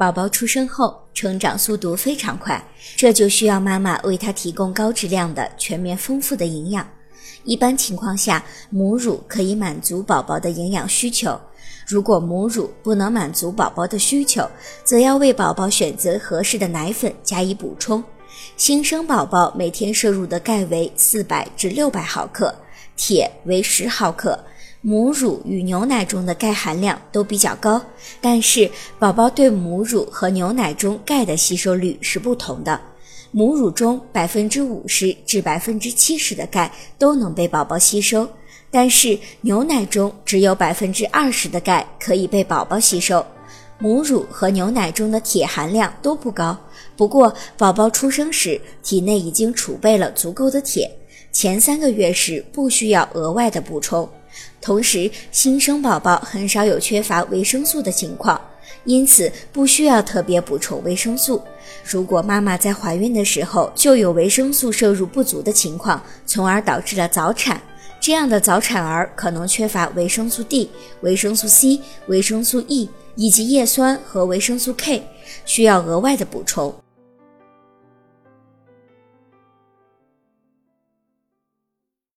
[0.00, 2.58] 宝宝出生后成长速度非常快，
[2.96, 6.88] 这就需要妈妈为他提供高质量的、全面丰富的营养。
[7.44, 11.38] 一般情况下，母乳可以满足宝宝的营养需求。
[11.86, 14.48] 如果母乳不能满足宝宝的需求，
[14.84, 18.02] 则要为宝宝选择合适的奶粉加以补充。
[18.56, 22.54] 新生宝宝每天摄入的钙为四百至六百毫克，
[22.96, 24.38] 铁为十毫克。
[24.82, 27.82] 母乳与牛奶中的钙含量都比较高，
[28.18, 32.80] 但是宝宝对母乳和牛奶中钙的吸收率是不同的。
[33.30, 38.26] 母乳中百分之五十至百分之七十的钙都能被宝宝吸收，
[38.70, 43.24] 但是牛奶中只有百分之二十的钙可以被宝宝吸收。
[43.78, 46.56] 母乳和牛奶中的铁含量都不高，
[46.96, 50.90] 不过宝宝出生时体内已经储备了足够的铁，
[51.30, 54.08] 前三个月时不需要额外的补充。
[54.60, 58.40] 同时，新生宝宝很少有缺乏维生素的情况，
[58.84, 61.42] 因此不需要特别补充维生素。
[61.84, 67.60] 如果妈妈在怀孕的时候就有维生素摄入不足的情况，从而导致了早产，
[68.00, 75.02] 这样的早产儿可能缺乏维生素 D、维生素 C、维生素 E 以及叶酸和维生素 K，
[75.44, 76.79] 需要额外的补充。